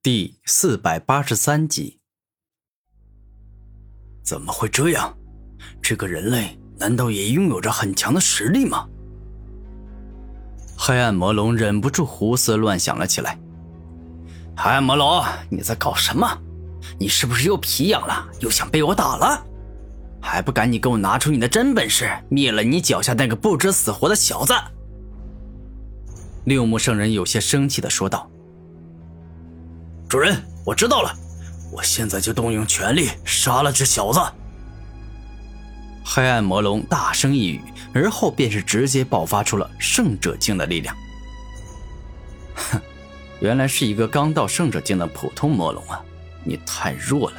[0.00, 1.98] 第四百八十三集，
[4.22, 5.18] 怎么会这样？
[5.82, 8.88] 这个人类难道也拥有着很强的实力吗？
[10.78, 13.36] 黑暗魔龙忍不住胡思乱想了起来。
[14.56, 16.28] 黑暗魔龙，你在搞什么？
[17.00, 18.28] 你是不是又皮痒了？
[18.40, 19.44] 又想被我打了？
[20.22, 24.54] 还不赶紧给我拿出你的真本事，灭了你脚下那个不知死活的小子！
[26.44, 28.30] 六目圣人有些生气的说道。
[30.08, 31.14] 主人，我知道了，
[31.70, 34.18] 我现在就动用全力杀了这小子。
[36.02, 37.60] 黑暗魔龙大声一语，
[37.92, 40.96] 而后便是直接爆发出了圣者境的力量。
[42.54, 42.80] 哼，
[43.40, 46.00] 原来是一个刚到圣者境的普通魔龙啊！
[46.42, 47.36] 你太弱了，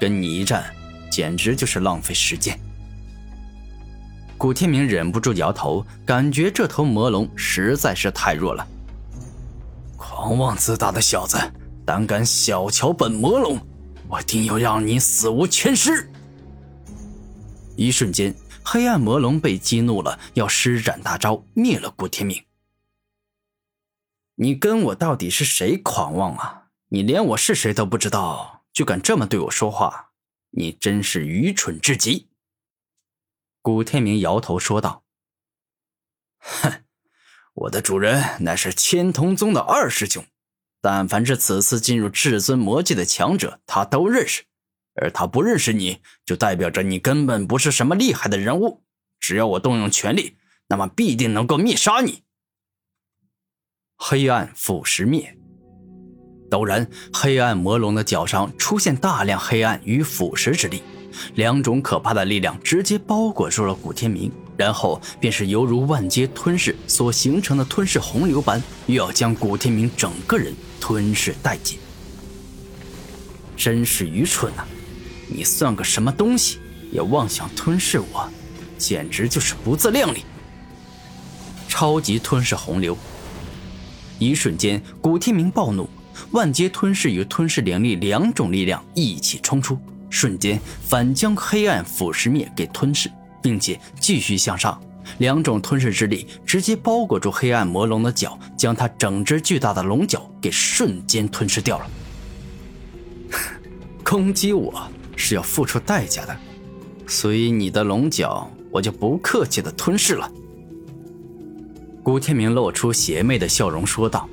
[0.00, 0.64] 跟你一战，
[1.10, 2.58] 简直就是浪费时间。
[4.38, 8.66] 古天明忍不住摇头，感觉这头魔龙实在是太弱了。
[9.98, 11.38] 狂妄自大的小子！
[11.86, 13.64] 胆敢小瞧本魔龙，
[14.08, 16.10] 我定要让你死无全尸！
[17.76, 22.44] 一瞬间，黑暗魔龙被激怒了，要施展大招灭了古天明。
[24.34, 26.70] 你跟我到底是谁狂妄啊？
[26.88, 30.10] 你连我是谁都不知道，就敢这么对我说话？
[30.50, 32.28] 你真是愚蠢至极！
[33.62, 35.04] 古天明摇头说道
[36.38, 36.84] ：“哼，
[37.54, 40.24] 我的主人乃是千瞳宗的二师兄。”
[40.80, 44.44] 但凡是此次进入至尊魔界的强者，他都认识，
[44.94, 48.82] 而他不认识你，就代表着你根本不是什么厉害的人物。
[49.18, 50.36] 只要我动用全力，
[50.68, 52.22] 那么必定能够灭杀你。
[53.96, 55.36] 黑暗腐蚀灭。
[56.48, 60.82] 陡然，黑暗魔龙的脚上出现大量黑暗与腐蚀之力，
[61.34, 64.30] 两种可怕的力量直接包裹住了古天明。
[64.56, 71.78] 然后便是犹如万劫吞噬所形成的吞噬洪流般，又要将古天明整个人吞噬殆尽。
[73.56, 74.66] 真是愚蠢啊！
[75.28, 76.58] 你算个什么东西，
[76.92, 78.30] 也妄想吞噬我，
[78.78, 80.24] 简直就是不自量力！
[81.68, 82.96] 超级吞噬洪流，
[84.18, 85.88] 一瞬间，古天明暴怒，
[86.30, 89.78] 万劫吞噬与吞噬灵力两种力量一起冲出，
[90.08, 93.10] 瞬间反将黑暗腐蚀灭给吞噬。
[93.46, 94.76] 并且继续向上，
[95.18, 101.86] 两种吞噬之力直接包裹住黑暗魔龙的脚，将它整只巨大的龙角给瞬间吞噬掉了。
[104.02, 106.36] 攻击我是要付出代价的，
[107.06, 110.28] 所以你的龙角我就不客气的吞噬了。
[112.02, 114.28] 古天明露出邪魅的笑容说道：“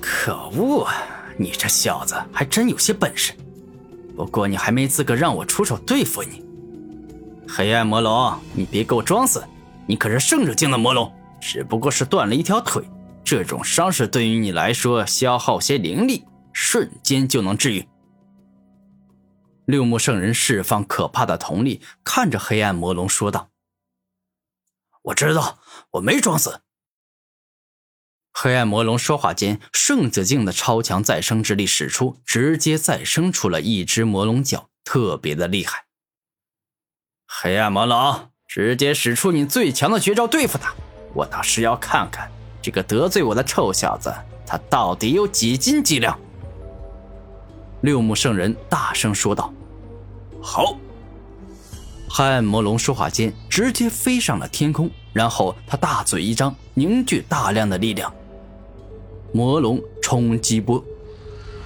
[0.00, 0.86] 可恶，
[1.36, 3.32] 你这小子还真有些本事，
[4.14, 6.48] 不过你还没资格让我出手对付你。”
[7.52, 9.44] 黑暗魔龙，你别给我装死！
[9.84, 12.80] 你可是圣者境的魔龙，只不过是断了一条腿，
[13.24, 17.88] 这种伤势对于你来说消耗些灵力，瞬间就能治愈。
[19.64, 23.50] 六目圣人释放可怕的瞳力，看着黑暗魔龙说道
[25.02, 25.58] ：“我知道，
[25.90, 26.60] 我没装死。”
[28.32, 35.89] 黑暗魔龙说话间，圣者境的超强再生之力使出，直接再生出了一只魔龙角，特别的厉害。
[37.32, 40.74] 黑暗魔龙，直接使出你最强的绝招对付他！
[41.14, 42.28] 我倒是要看看
[42.60, 44.12] 这个得罪我的臭小子，
[44.44, 46.18] 他到底有几斤几两！
[47.82, 49.54] 六目圣人大声说道
[50.42, 50.76] ：“好！”
[52.10, 58.12] 黑暗魔龙说话间，直接飞上了天空，然后他大嘴一张，凝聚大量的力量。
[59.32, 60.84] 魔龙冲击波。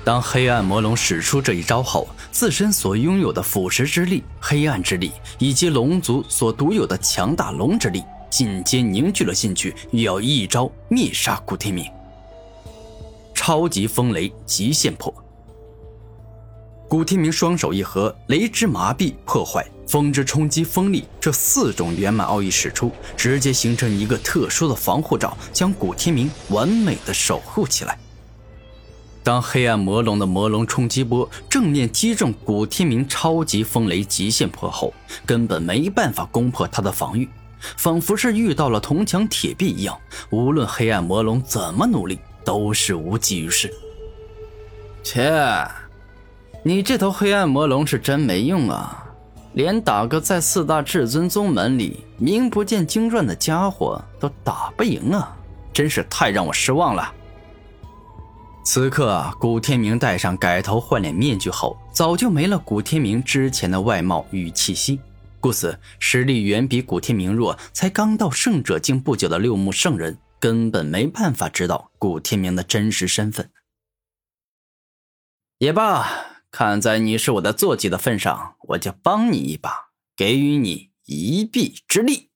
[0.05, 11.91] 当黑暗魔龙使出这一招后，自身所拥有的腐蚀之力、黑暗之力，以及龙族所独有的强大龙之力，尽皆凝聚了进去，欲要一招灭杀古天明。
[13.35, 15.13] 超级风雷极限破。
[16.87, 27.99] 古天明双手一合，雷之麻痹破坏，风之冲击，风力这四种圆满奥义使出，直接形成一个特殊的防护罩，将古天明完美的守护起来。
[29.25, 34.93] 当黑暗魔龙的魔龙冲击波正面击中古天明超级风雷极限破后，
[35.25, 37.27] 根本没办法攻破他的防御，
[37.79, 39.99] 仿佛是遇到了铜墙铁壁一样，
[40.29, 43.73] 无论黑暗魔龙怎么努力，都是无济于事。
[45.03, 45.67] 切，
[46.63, 49.07] 你这头黑暗魔龙是真没用啊，
[49.55, 55.35] 连打个在四大至尊宗门里名不见经传的家伙都打不赢啊，
[55.73, 57.11] 真是太让我失望了。
[58.67, 64.99] 此刻，古天明戴上改头换脸面具后，早就没了古天明之前的外貌与气息，
[65.39, 67.57] 故此实力远比古天明弱。
[67.75, 73.51] 才刚到圣者境不久的六目圣人，根本没办法知道古天明的真实身份。
[75.59, 82.31] 也罢，看在你是我的坐骑的份上，我就帮你一把，给予你一臂之力。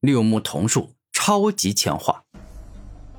[0.00, 2.24] 六木瞳术超级强化。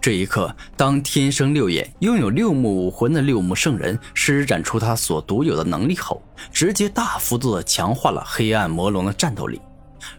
[0.07, 9.59] 这一刻，当天生六眼、拥有六目武魂的六目圣人施展出他所独有的能力后，直接大幅度的强化了黑暗魔龙的战斗力。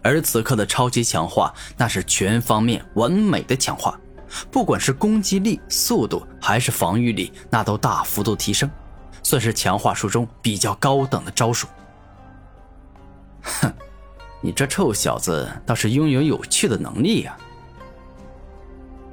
[0.03, 3.99] 而此刻的超级强化，那是全方面完美的强化，
[4.51, 8.69] 不管是攻击力、速度还是防御力，那都大幅度提升，
[9.23, 11.65] 算是强化术中比较高等的招数。
[13.41, 13.73] 哼，
[14.39, 17.35] 你这臭小子倒是拥有有趣的能力呀！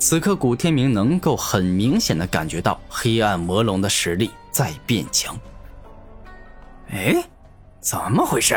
[0.08, 5.36] 此刻，古天明能够很明显的感觉到黑暗魔龙的实力在变强。
[6.90, 7.16] 哎，
[7.80, 8.56] 怎么回事？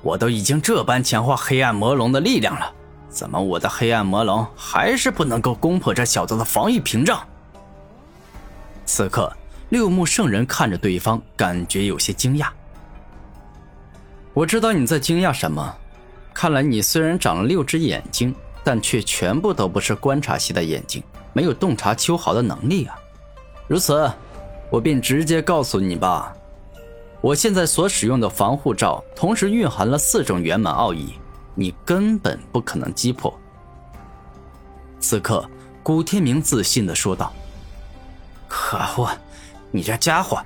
[0.00, 2.72] 我都已经这般强化黑暗魔龙的力量了，
[3.10, 7.22] 怎么我的黑暗魔龙还是不能够攻破这小子的防御屏障？
[8.86, 9.30] 此刻，
[9.68, 12.48] 六目圣人看着对方，感觉有些惊讶。
[14.32, 15.76] 我知道你在惊讶什么，
[16.32, 18.34] 看来你虽然长了六只眼睛。
[18.66, 21.00] 但却全部都不是观察系的眼睛，
[21.32, 22.98] 没有洞察秋毫的能力啊！
[23.68, 24.10] 如此，
[24.70, 26.34] 我便直接告诉你吧，
[27.20, 31.14] 我现在所使用的防护罩同时蕴含了四种圆满奥义，
[31.54, 33.32] 你根本不可能击破。
[34.98, 35.48] 此刻，
[35.84, 37.32] 古天明自信的说道
[38.50, 39.08] ：“可恶，
[39.70, 40.42] 你这家伙，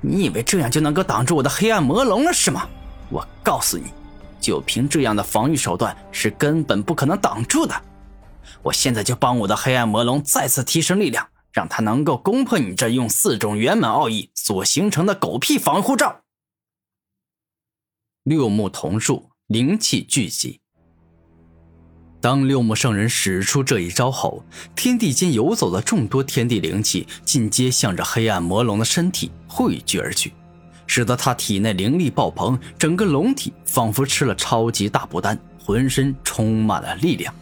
[0.00, 2.68] 你以为这样就能够挡住我的黑暗魔龙了是吗？
[3.10, 3.86] 我告诉你。”
[4.44, 7.74] 就凭这样的防御手段，是根本不可能挡住的。
[8.62, 16.20] 我现在就帮我的黑暗魔龙再次提升力量，让它能够攻破你这用四种圆满奥义所形成的狗屁防护罩。
[18.22, 20.60] 六目瞳术灵气聚集。
[22.20, 24.44] 当六目圣人使出这一招后，
[24.76, 30.32] 天地间游走的众多天地灵气尽皆向着黑暗魔龙的身体汇聚而去。
[30.86, 37.32] 使得他体内灵力爆棚，整个龙体仿佛吃了超级大补丹，浑身充满了力量。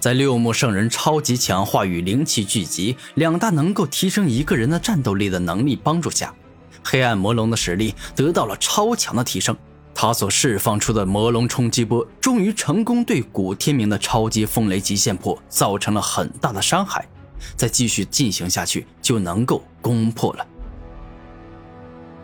[0.00, 6.34] 在六目圣人超级强化与灵气聚集两大能够提升一个人的战斗力的能力帮助下，
[6.82, 9.56] 黑暗魔龙的实力得到了超强的提升。
[9.94, 17.06] 他所释放出的魔龙冲击波，终于成功对古天明的超级风雷极限破造成了很大的伤害。
[17.54, 20.46] 再继续进行下去，就能够攻破了。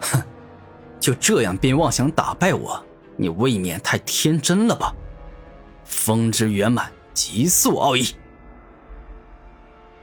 [0.00, 0.22] 哼，
[1.00, 2.84] 就这样便妄想打败我，
[3.16, 4.94] 你未免太天真了吧！
[5.84, 8.14] 风之圆满极速奥义。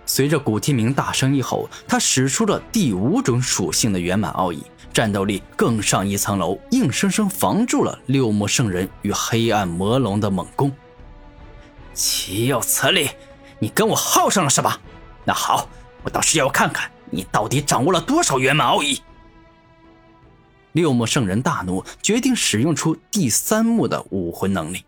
[0.07, 4.63] 随着古天明大声一吼，他使出了第五种属性的圆满奥义，
[4.93, 10.71] 战斗力更上一层楼，硬生生防住了六目圣人与黑暗魔龙的猛攻。
[11.93, 13.09] 岂有此理！
[13.57, 14.79] 你跟我耗上了是吧？
[15.23, 15.67] 那好，
[16.03, 19.01] 我倒是要看看你到底掌握了多少圆满奥义。
[20.75, 24.83] 六目圣人大怒，决定使用出第三目的武魂能力。